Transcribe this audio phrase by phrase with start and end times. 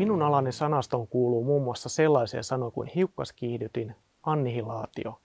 [0.00, 5.20] Minun alani sanastoon kuuluu muun muassa sellaisia sanoja kuin hiukkaskiihdytin, annihilaatio,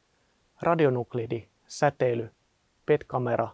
[0.61, 2.29] radionuklidi, säteily,
[2.85, 3.47] PET-kamera,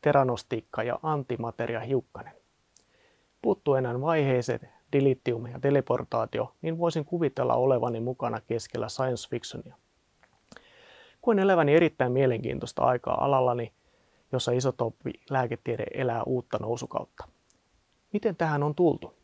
[0.00, 2.32] teranostiikka ja antimateriahiukkanen.
[3.42, 4.60] Puuttuu enää vaiheeseen,
[4.92, 9.74] dilittium ja teleportaatio, niin voisin kuvitella olevani mukana keskellä science fictionia.
[11.20, 13.72] Koen eläväni erittäin mielenkiintoista aikaa alallani,
[14.32, 17.28] jossa isotoppi lääketiede elää uutta nousukautta.
[18.12, 19.21] Miten tähän on tultu?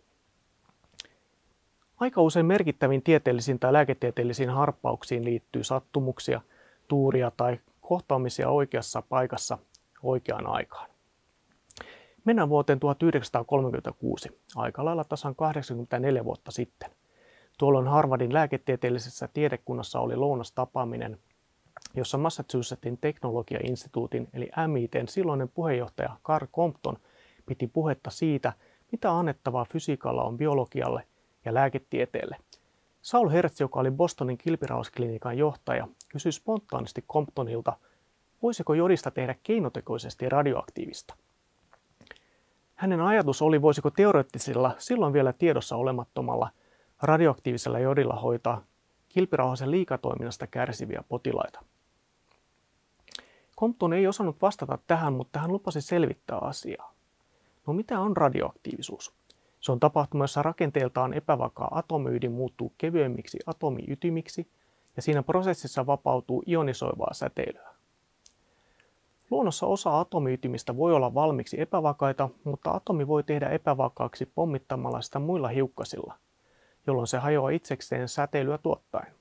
[2.00, 6.40] Aika usein merkittäviin tieteellisiin tai lääketieteellisiin harppauksiin liittyy sattumuksia,
[6.88, 9.58] tuuria tai kohtaamisia oikeassa paikassa
[10.02, 10.90] oikeaan aikaan.
[12.24, 16.90] Mennään vuoteen 1936, aika lailla tasan 84 vuotta sitten.
[17.58, 21.18] Tuolloin Harvardin lääketieteellisessä tiedekunnassa oli lounastapaaminen,
[21.94, 26.96] jossa Massachusettsin teknologiainstituutin eli MITn silloinen puheenjohtaja Carl Compton
[27.46, 28.52] piti puhetta siitä,
[28.92, 31.02] mitä annettavaa fysiikalla on biologialle
[31.48, 32.36] ja lääketieteelle.
[33.02, 37.76] Saul Hertz, joka oli Bostonin kilpirauhasklinikan johtaja, kysyi spontaanisti Comptonilta,
[38.42, 41.14] voisiko jodista tehdä keinotekoisesti radioaktiivista.
[42.74, 46.50] Hänen ajatus oli, voisiko teoreettisilla, silloin vielä tiedossa olemattomalla
[47.02, 48.62] radioaktiivisella jodilla hoitaa
[49.08, 51.60] kilpirauhasen liikatoiminnasta kärsiviä potilaita.
[53.60, 56.92] Compton ei osannut vastata tähän, mutta hän lupasi selvittää asiaa.
[57.66, 59.12] No mitä on radioaktiivisuus?
[59.68, 64.50] Se on tapahtuma, jossa rakenteeltaan epävakaa atomiydin muuttuu kevyemmiksi atomiytymiksi
[64.96, 67.68] ja siinä prosessissa vapautuu ionisoivaa säteilyä.
[69.30, 75.48] Luonnossa osa atomiytymistä voi olla valmiiksi epävakaita, mutta atomi voi tehdä epävakaaksi pommittamalla sitä muilla
[75.48, 76.14] hiukkasilla,
[76.86, 79.14] jolloin se hajoaa itsekseen säteilyä tuottaen.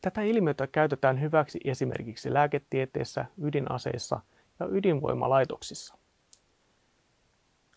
[0.00, 4.20] Tätä ilmiötä käytetään hyväksi esimerkiksi lääketieteessä, ydinaseissa
[4.60, 6.03] ja ydinvoimalaitoksissa.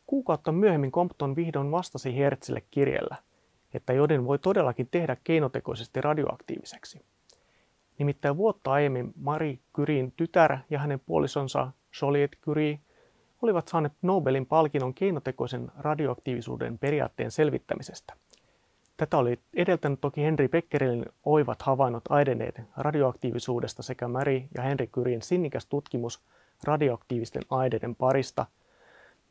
[0.07, 3.15] Kuukautta myöhemmin Compton vihdoin vastasi Hertzille kirjellä,
[3.73, 7.01] että jodin voi todellakin tehdä keinotekoisesti radioaktiiviseksi.
[7.99, 12.79] Nimittäin vuotta aiemmin Marie Curien tytär ja hänen puolisonsa Joliet Curie
[13.41, 18.13] olivat saaneet Nobelin palkinnon keinotekoisen radioaktiivisuuden periaatteen selvittämisestä.
[18.97, 25.21] Tätä oli edeltänyt toki Henry Becquerelin oivat havainnot aineiden radioaktiivisuudesta sekä Marie ja Henry Curien
[25.21, 26.21] sinnikäs tutkimus
[26.63, 28.45] radioaktiivisten aineiden parista,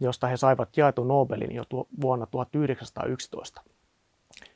[0.01, 1.63] josta he saivat jaetun Nobelin jo
[2.01, 3.63] vuonna 1911.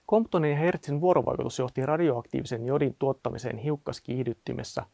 [0.09, 4.85] Comptonin ja Hertzin vuorovaikutus johti radioaktiivisen jodin tuottamiseen hiukkaskiihdyttimessä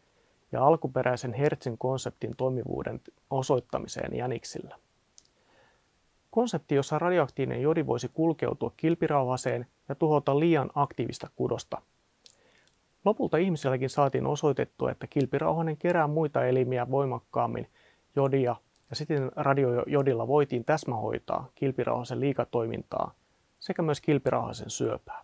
[0.52, 4.76] ja alkuperäisen Hertzin konseptin toimivuuden osoittamiseen jäniksillä.
[6.30, 11.82] Konsepti, jossa radioaktiivinen jodi voisi kulkeutua kilpirauhaseen ja tuhota liian aktiivista kudosta.
[13.04, 17.66] Lopulta ihmisilläkin saatiin osoitettua, että kilpirauhanen kerää muita elimiä voimakkaammin
[18.16, 18.56] jodia
[18.91, 23.12] ja sitten radiojodilla voitiin täsmähoitaa kilpirauhasen liikatoimintaa–
[23.66, 25.22] sekä myös kilpirauhasen syöpää.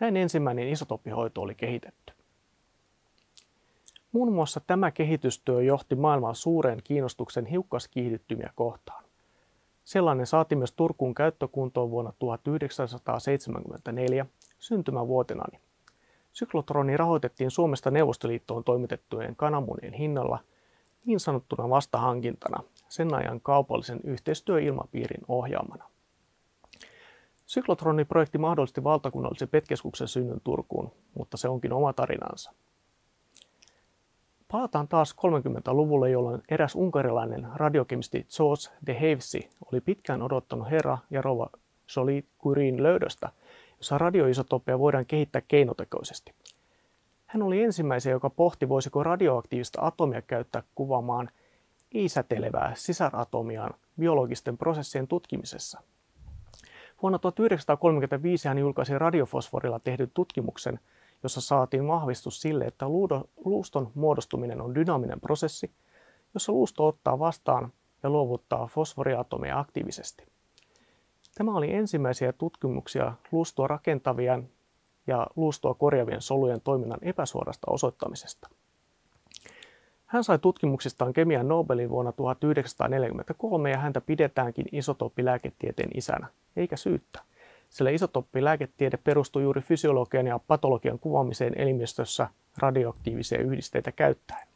[0.00, 2.12] Näin ensimmäinen isotoppihoito oli kehitetty.
[4.12, 9.04] Muun muassa tämä kehitystyö johti maailman suureen kiinnostuksen hiukkaskiihdyttymiä kohtaan.
[9.84, 14.26] Sellainen saati myös Turkuun käyttökuntoon vuonna 1974
[14.58, 15.60] syntymävuotenani.
[16.32, 20.38] Syklotroni rahoitettiin Suomesta Neuvostoliittoon toimitettujen kananmunien hinnalla
[21.04, 25.84] niin sanottuna vastahankintana sen ajan kaupallisen yhteistyöilmapiirin ohjaamana.
[27.46, 32.52] Syklotroni-projekti mahdollisti valtakunnallisen PET-keskuksen synnyn Turkuun, mutta se onkin oma tarinansa.
[34.52, 41.22] Palataan taas 30-luvulle, jolloin eräs unkarilainen radiokemisti George de Havesi oli pitkään odottanut herra ja
[41.22, 41.50] rova
[41.96, 43.28] Jolie Curien löydöstä,
[43.78, 46.34] jossa radioisotopia voidaan kehittää keinotekoisesti.
[47.28, 51.30] Hän oli ensimmäisen, joka pohti, voisiko radioaktiivista atomia käyttää kuvaamaan
[51.92, 55.80] ei-säteilevää sisaratomiaan biologisten prosessien tutkimisessa–
[57.02, 60.80] Vuonna 1935 hän julkaisi radiofosforilla tehdyn tutkimuksen,
[61.22, 62.86] jossa saatiin vahvistus sille, että
[63.44, 65.70] luuston muodostuminen on dynaaminen prosessi,
[66.34, 67.72] jossa luusto ottaa vastaan
[68.02, 70.24] ja luovuttaa fosforiatomeja aktiivisesti.
[71.34, 74.50] Tämä oli ensimmäisiä tutkimuksia luustoa rakentavien
[75.08, 78.48] ja luustoa korjaavien solujen toiminnan epäsuorasta osoittamisesta.
[80.06, 86.26] Hän sai tutkimuksistaan kemian Nobelin vuonna 1943 ja häntä pidetäänkin isotooppilääketieteen isänä,
[86.56, 87.20] eikä syyttä.
[87.68, 92.28] Sillä isotooppilääketiede perustuu juuri fysiologian ja patologian kuvaamiseen elimistössä
[92.58, 94.48] radioaktiivisia yhdisteitä käyttäen.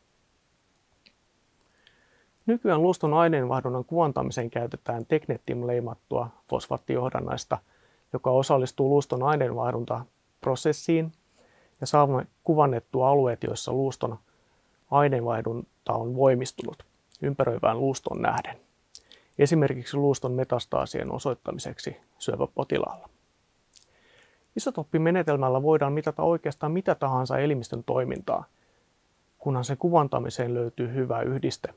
[2.46, 7.58] Nykyään luuston aineenvaihdunnan kuvantamiseen käytetään teknettim leimattua fosfaattijohdannaista,
[8.12, 9.22] joka osallistuu luuston
[10.42, 11.12] aineenvaihduntaprosessiin
[11.80, 14.18] ja saamme kuvannettua alueet, joissa luuston
[14.90, 16.84] aineenvaihdunta on voimistunut
[17.22, 18.60] ympäröivään luustoon nähden,
[19.38, 23.08] esimerkiksi luuston metastaasien osoittamiseksi syöpäpotilaalla.
[24.56, 28.44] Isotoppimenetelmällä voidaan mitata oikeastaan mitä tahansa elimistön toimintaa,
[29.38, 31.74] kunhan sen kuvantamiseen löytyy hyvä yhdiste,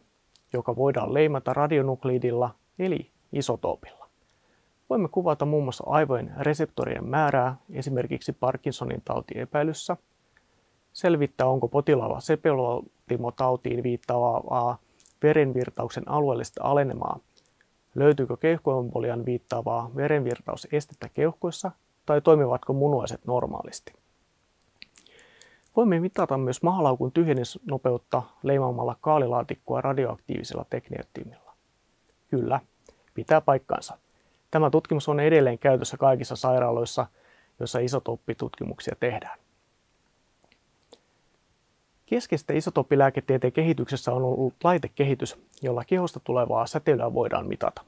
[0.54, 4.05] joka voidaan leimata radionukliidilla eli isotopilla.
[4.90, 9.98] Voimme kuvata muun muassa aivojen reseptorien määrää esimerkiksi Parkinsonin tautiepäilyssä,
[10.94, 14.78] selvittää onko potilaalla sepelvaltimotautiin viittaavaa
[15.24, 17.20] verenvirtauksen alueellista alenemaa,
[17.96, 21.72] löytyykö keuhkoembolian viittaavaa verenvirtausestettä keuhkoissa
[22.06, 23.94] tai toimivatko munuaiset normaalisti.
[25.76, 31.52] Voimme mitata myös mahalaukun tyhjennysnopeutta leimaamalla kaalilaatikkoa radioaktiivisella tekneettimillä.
[32.28, 32.60] Kyllä,
[33.14, 33.98] pitää paikkansa.
[34.56, 37.08] Tämä tutkimus on edelleen käytössä kaikissa sairaaloissa,
[37.60, 39.40] joissa isotoppitutkimuksia tehdään.
[42.06, 47.86] Keskeistä isotoppilääketieteen kehityksessä on ollut laitekehitys, jolla kehosta tulevaa säteilyä voidaan mitata.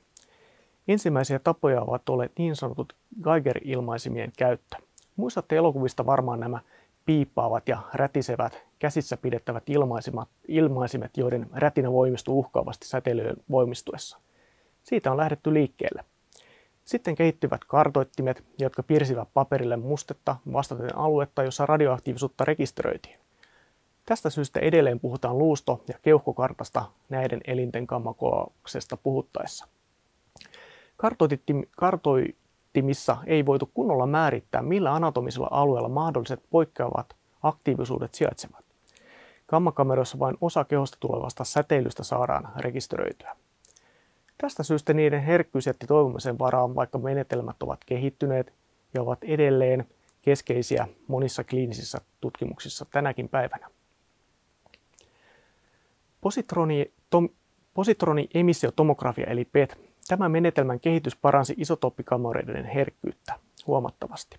[0.88, 4.78] Ensimmäisiä tapoja ovat olleet niin sanotut Geiger-ilmaisimien käyttö.
[5.16, 6.60] Muistatte elokuvista varmaan nämä
[7.06, 9.64] piippaavat ja rätisevät käsissä pidettävät
[10.48, 14.18] ilmaisimet, joiden rätinä voimistuu uhkaavasti säteilyjen voimistuessa.
[14.84, 16.04] Siitä on lähdetty liikkeelle.
[16.88, 23.20] Sitten kehittyvät kartoittimet, jotka piirsivät paperille mustetta vastaten aluetta, jossa radioaktiivisuutta rekisteröitiin.
[24.06, 29.68] Tästä syystä edelleen puhutaan luusto- ja keuhkokartasta näiden elinten kammakouksesta puhuttaessa.
[31.78, 38.66] Kartoittimissa ei voitu kunnolla määrittää, millä anatomisella alueella mahdolliset poikkeavat aktiivisuudet sijaitsevat.
[39.46, 43.36] Kammakameroissa vain osa kehosta tulevasta säteilystä saadaan rekisteröityä.
[44.38, 48.54] Tästä syystä niiden herkkyys jätti toivomisen varaan, vaikka menetelmät ovat kehittyneet
[48.94, 49.88] ja ovat edelleen
[50.22, 53.70] keskeisiä monissa kliinisissä tutkimuksissa tänäkin päivänä.
[56.22, 57.30] Positroni, tom,
[57.74, 59.78] positroni-emissiotomografia eli PET.
[60.08, 63.34] Tämän menetelmän kehitys paransi isotoppikameroiden herkkyyttä
[63.68, 64.38] huomattavasti.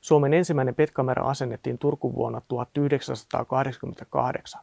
[0.00, 4.60] Suomen ensimmäinen PET-kamera asennettiin Turku vuonna 1988.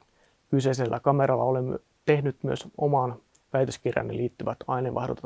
[0.49, 3.15] Kyseisellä kameralla olen tehnyt myös omaan
[3.53, 4.57] väitöskirjani liittyvät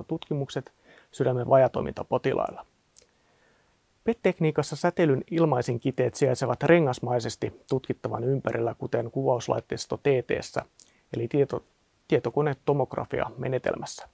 [0.08, 0.72] tutkimukset
[1.12, 2.66] sydämen vajatoimintapotilailla.
[4.04, 10.58] PET-tekniikassa säteilyn ilmaisin kiteet sijaitsevat rengasmaisesti tutkittavan ympärillä, kuten kuvauslaitteisto TT,
[11.14, 11.64] eli tieto,
[12.08, 14.08] tietokonetomografia-menetelmässä.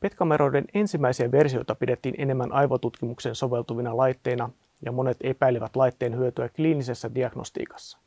[0.00, 4.50] PET-kameroiden ensimmäisiä versioita pidettiin enemmän aivotutkimukseen soveltuvina laitteina
[4.82, 7.98] ja monet epäilivät laitteen hyötyä kliinisessä diagnostiikassa.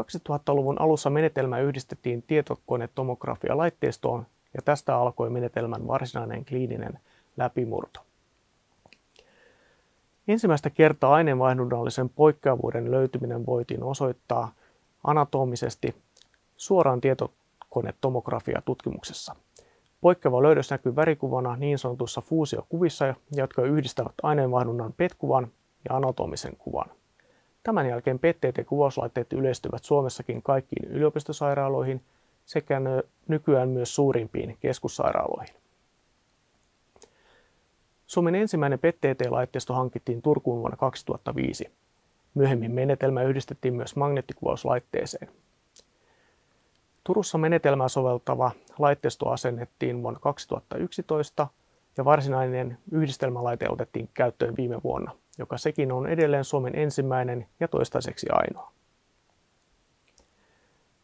[0.00, 6.98] 2000-luvun alussa menetelmä yhdistettiin tietokonetomografia-laitteistoon ja tästä alkoi menetelmän varsinainen kliininen
[7.36, 8.00] läpimurto.
[10.28, 14.52] Ensimmäistä kertaa aineenvaihdunnallisen poikkeavuuden löytyminen voitiin osoittaa
[15.04, 15.96] anatomisesti
[16.56, 19.36] suoraan tietokonetomografia-tutkimuksessa.
[20.00, 25.48] Poikkeava löydös näkyy värikuvana niin sanotussa fuusiokuvissa, jotka yhdistävät aineenvaihdunnan PET-kuvan
[25.88, 26.90] ja anatomisen kuvan.
[27.62, 32.02] Tämän jälkeen PET-kuvauslaitteet yleistyvät Suomessakin kaikkiin yliopistosairaaloihin
[32.52, 32.80] sekä
[33.28, 35.54] nykyään myös suurimpiin keskussairaaloihin.
[38.06, 41.70] Suomen ensimmäinen PET-laitteisto hankittiin Turkuun vuonna 2005.
[42.34, 45.28] Myöhemmin menetelmä yhdistettiin myös magneettikuvauslaitteeseen.
[47.04, 51.46] Turussa menetelmää soveltava laitteisto asennettiin vuonna 2011
[51.96, 58.26] ja varsinainen yhdistelmälaite otettiin käyttöön viime vuonna, joka sekin on edelleen Suomen ensimmäinen ja toistaiseksi
[58.30, 58.72] ainoa.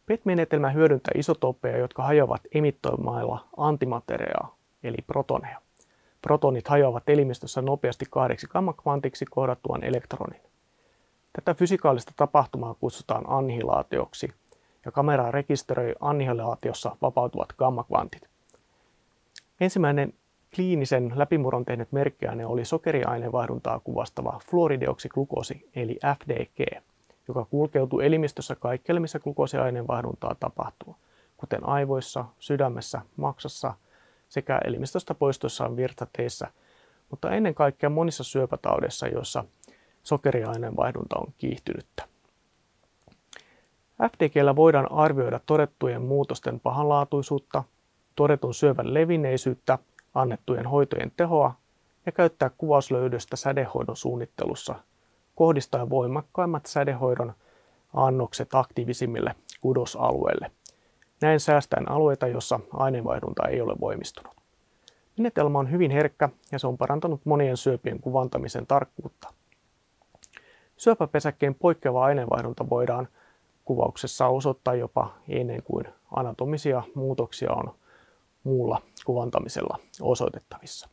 [0.09, 5.61] PET-menetelmä hyödyntää isotooppeja, jotka hajoavat emittoimailla antimateriaa, eli protoneja.
[6.21, 10.41] Protonit hajoavat elimistössä nopeasti kahdeksi gammakvantiksi kohdattuaan elektronin.
[11.33, 14.33] Tätä fysikaalista tapahtumaa kutsutaan annihilaatioksi,
[14.85, 18.29] ja kamera rekisteröi annihilaatiossa vapautuvat gammakvantit.
[19.59, 20.13] Ensimmäinen
[20.55, 26.83] kliinisen läpimurron tehnyt merkkiaine oli sokeriaineenvaihduntaa kuvastava fluorideoksiglukoosi eli FDG
[27.29, 30.95] joka kulkeutuu elimistössä kaikkialle, missä glukoosiaineenvaihduntaa tapahtuu,
[31.37, 33.73] kuten aivoissa, sydämessä, maksassa
[34.29, 36.47] sekä elimistöstä poistuessaan virtateissä,
[37.09, 39.43] mutta ennen kaikkea monissa syöpätaudeissa, joissa
[40.03, 42.03] sokeriaineenvaihdunta on kiihtynyttä.
[44.03, 47.63] FDGllä voidaan arvioida todettujen muutosten pahanlaatuisuutta,
[48.15, 49.77] todetun syövän levinneisyyttä,
[50.13, 51.53] annettujen hoitojen tehoa
[52.05, 54.75] ja käyttää kuvauslöydöstä sädehoidon suunnittelussa
[55.39, 57.33] kohdistaa voimakkaimmat sädehoidon
[57.93, 60.51] annokset aktiivisimmille kudosalueille.
[61.21, 64.33] Näin säästäen alueita, jossa aineenvaihdunta ei ole voimistunut.
[65.17, 69.33] Menetelmä on hyvin herkkä ja se on parantanut monien syöpien kuvantamisen tarkkuutta.
[70.77, 73.07] Syöpäpesäkkeen poikkeava aineenvaihdunta voidaan
[73.65, 77.73] kuvauksessa osoittaa jopa ennen kuin anatomisia muutoksia on
[78.43, 80.89] muulla kuvantamisella osoitettavissa.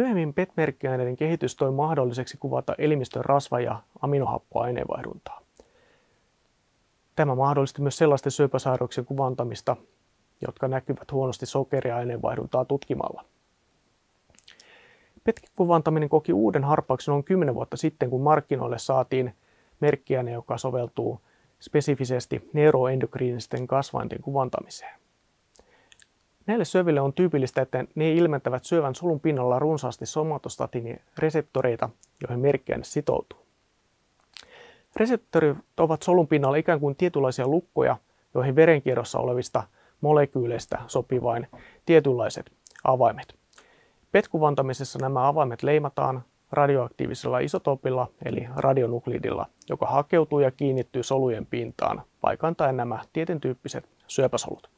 [0.00, 5.40] Myöhemmin PET-merkkiaineiden kehitys toi mahdolliseksi kuvata elimistön rasva- ja aminohappoaineenvaihduntaa.
[7.16, 9.76] Tämä mahdollisti myös sellaisten syöpäsairauksien kuvantamista,
[10.46, 13.24] jotka näkyvät huonosti sokeriaineenvaihduntaa tutkimalla.
[15.24, 19.34] PET-kuvantaminen koki uuden harppauksen noin 10 vuotta sitten, kun markkinoille saatiin
[19.80, 21.20] merkkiaine, joka soveltuu
[21.60, 24.99] spesifisesti neuroendokriinisten kasvainten kuvantamiseen.
[26.46, 31.88] Näille syöville on tyypillistä, että ne ilmentävät syövän solun pinnalla runsaasti somatostatiinireseptoreita,
[32.22, 33.38] joihin merkkiäine sitoutuu.
[34.96, 37.96] Reseptorit ovat solun pinnalla ikään kuin tietynlaisia lukkoja,
[38.34, 39.62] joihin verenkierrossa olevista
[40.00, 41.46] molekyyleistä sopii vain
[41.86, 42.52] tietynlaiset
[42.84, 43.34] avaimet.
[44.12, 52.76] PET-kuvantamisessa nämä avaimet leimataan radioaktiivisella isotopilla eli radionuklidilla, joka hakeutuu ja kiinnittyy solujen pintaan, paikantaen
[52.76, 54.70] nämä tietyn tyyppiset syöpäsolut.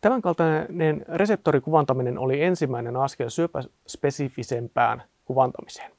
[0.00, 5.92] Tämänkaltainen reseptorikuvantaminen oli ensimmäinen askel syöpäspesifisempään kuvantamiseen.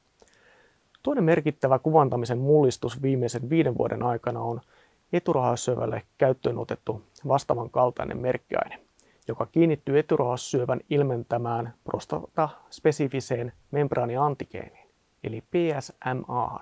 [1.03, 4.62] Toinen merkittävä kuvantamisen mullistus viimeisen viiden vuoden aikana on
[5.13, 8.79] eturahassyövälle käyttöön otettu vastaavan kaltainen merkkiaine,
[9.27, 14.89] joka kiinnittyy eturahassyövän ilmentämään prostata-spesifiseen membraaniantigeeniin,
[15.24, 16.60] eli PSMA,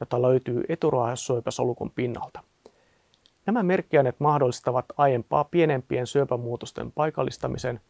[0.00, 2.40] jota löytyy eturahassyöpäsolukon pinnalta–
[3.46, 7.80] Nämä merkkiaineet mahdollistavat aiempaa pienempien syöpämuutosten paikallistamisen,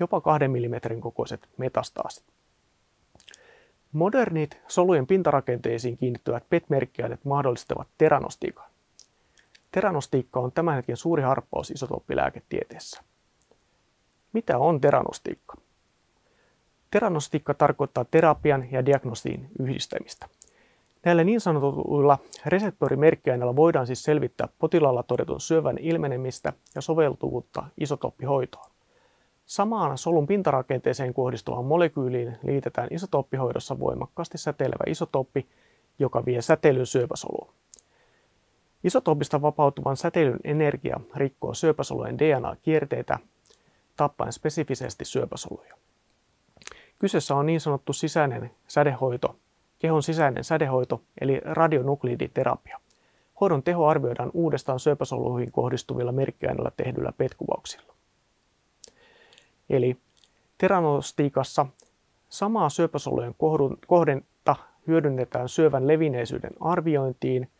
[0.00, 2.24] jopa 2 mm kokoiset metastaasit.
[3.92, 8.64] Modernit solujen pintarakenteisiin kiinnittyvät PET-merkkiaineet mahdollistavat teranostiikan.
[9.72, 13.02] Teranostiikka on tämän hetken suuri harppaus isotooppilääketieteessä.
[14.32, 15.56] Mitä on teranostiikka?
[16.90, 20.28] Teranostiikka tarkoittaa terapian ja diagnostiin yhdistämistä–
[21.04, 28.70] Näillä niin sanotuilla reseptorimerkkiaineilla voidaan siis selvittää potilaalla todetun syövän ilmenemistä ja soveltuvuutta isotoppihoitoon.
[29.46, 35.46] Samaan solun pintarakenteeseen kohdistuvaan molekyyliin liitetään isotoppihoidossa voimakkaasti säteilevä isotoppi,
[35.98, 37.54] joka vie säteilyn syöpäsoluun.
[38.84, 43.18] Isotopista vapautuvan säteilyn energia rikkoo syöpäsolujen DNA-kierteitä,
[43.96, 45.74] tappaen spesifisesti syöpäsoluja.
[46.98, 49.36] Kyseessä on niin sanottu sisäinen sädehoito,
[49.84, 52.80] kehon sisäinen sädehoito eli radionukliditerapia.
[53.40, 57.94] Hoidon teho arvioidaan uudestaan syöpäsoluihin kohdistuvilla merkkiaineilla tehdyillä petkuvauksilla.
[59.70, 59.96] Eli
[60.58, 61.66] teranostiikassa
[62.28, 63.34] samaa syöpäsolujen
[63.86, 67.50] kohdenta hyödynnetään syövän levinneisyyden arviointiin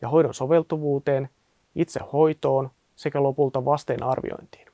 [0.00, 1.28] ja hoidon soveltuvuuteen,
[1.74, 4.68] itse hoitoon sekä lopulta vasteen arviointiin.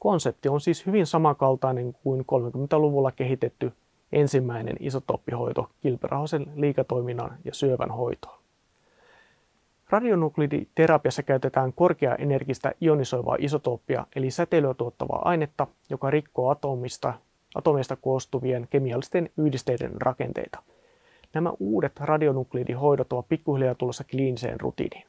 [0.00, 3.72] Konsepti on siis hyvin samankaltainen kuin 30-luvulla kehitetty
[4.14, 8.38] ensimmäinen isotoppihoito kilpirahoisen liikatoiminnan ja syövän hoitoon.
[9.90, 17.14] Radionukliditerapiassa käytetään korkeaenergistä ionisoivaa isotoppia eli säteilyä tuottavaa ainetta, joka rikkoo atomista,
[17.54, 20.62] atomeista koostuvien kemiallisten yhdisteiden rakenteita.
[21.34, 25.06] Nämä uudet radionuklidihoidot ovat pikkuhiljaa tulossa kliiniseen rutiiniin.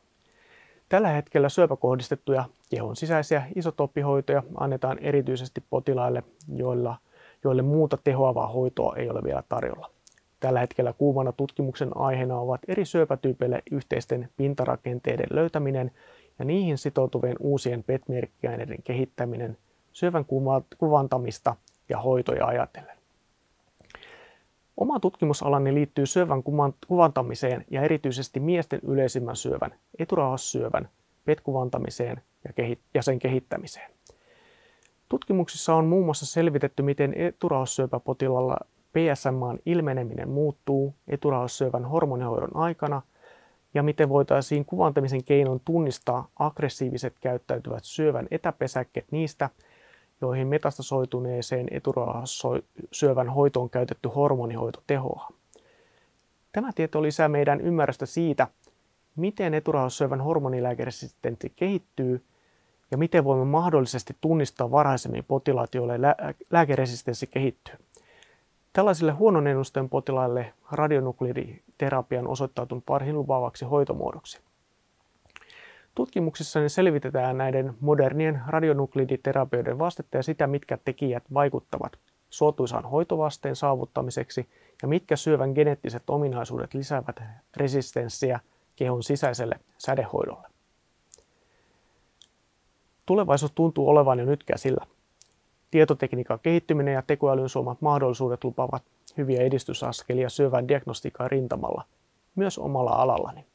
[0.90, 6.24] Tällä hetkellä syöpäkohdistettuja kehon sisäisiä isotoppihoitoja annetaan erityisesti potilaille,
[6.56, 6.98] joilla
[7.44, 9.92] joille muuta tehoavaa hoitoa ei ole vielä tarjolla.
[10.40, 15.92] Tällä hetkellä kuumana tutkimuksen aiheena ovat eri syöpätyypeille yhteisten pintarakenteiden löytäminen
[16.40, 19.58] ja niihin sitoutuvien uusien PET-merkkiaineiden kehittäminen
[19.92, 20.26] syövän
[20.78, 21.56] kuvantamista
[21.90, 22.98] ja hoitoja ajatellen.
[24.78, 26.44] Oma tutkimusalani liittyy syövän
[26.88, 30.90] kuvantamiseen ja erityisesti miesten yleisimmän syövän, eturauhassyövän,
[31.26, 32.22] PET-kuvantamiseen
[32.94, 33.95] ja sen kehittämiseen.
[35.10, 38.58] Tutkimuksissa on muun muassa selvitetty, miten eturauhassyöpäpotilalla
[38.94, 43.02] PSMAn ilmeneminen muuttuu eturauhassyövän hormonihoidon aikana
[43.74, 49.50] ja miten voitaisiin kuvantamisen keinon tunnistaa aggressiiviset käyttäytyvät syövän etäpesäkkeet niistä,
[50.22, 55.30] joihin metastasoituneeseen eturauhassyövän hoitoon käytetty hormonihoito tehoaa.
[56.52, 58.48] Tämä tieto lisää meidän ymmärrystä siitä,
[59.16, 62.22] miten eturauhassyövän hormonilääkeresistentti kehittyy–
[62.92, 66.00] ja miten voimme mahdollisesti tunnistaa varhaisemmin potilaat, joille
[66.52, 67.76] lääkeresistenssi kehittyy.
[68.74, 74.42] Tällaisille huonon ennusteen potilaille radionukliditerapia on osoittautunut parhin lupaavaksi hoitomuodoksi.
[75.96, 81.92] Tutkimuksissa selvitetään näiden modernien radionukliditerapioiden vastetta ja sitä, mitkä tekijät vaikuttavat
[82.30, 84.50] suotuisaan hoitovasteen saavuttamiseksi
[84.82, 87.24] ja mitkä syövän geneettiset ominaisuudet lisäävät
[87.58, 88.40] resistenssiä
[88.76, 90.48] kehon sisäiselle sädehoidolle.
[93.06, 94.86] Tulevaisuus tuntuu olevan jo nyt käsillä.
[95.72, 98.84] Tietotekniikan kehittyminen ja tekoälyn suomat mahdollisuudet lupavat
[99.18, 101.84] hyviä edistysaskelia syövän diagnostiikan rintamalla,
[102.36, 103.46] myös omalla alallani.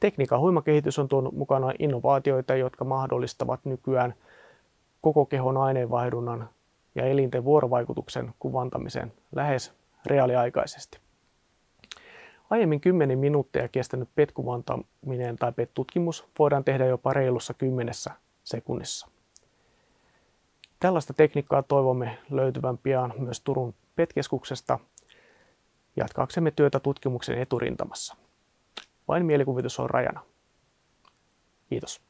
[0.00, 4.14] Tekniikan huima kehitys on tuonut mukana innovaatioita, jotka mahdollistavat nykyään
[5.00, 6.48] koko kehon aineenvaihdunnan
[6.94, 9.72] ja elinten vuorovaikutuksen kuvantamisen lähes
[10.06, 10.98] reaaliaikaisesti.
[12.50, 18.12] Aiemmin 10 minuuttia kestänyt PET-kuvantaminen tai PET-tutkimus voidaan tehdä jopa reilussa kymmenessä
[18.46, 19.08] sekunnissa.
[20.80, 24.78] Tällaista tekniikkaa toivomme löytyvän pian myös Turun PET-keskuksesta
[25.96, 28.16] jatkaaksemme työtä tutkimuksen eturintamassa.
[29.08, 30.20] Vain mielikuvitus on rajana.
[31.70, 32.05] Kiitos.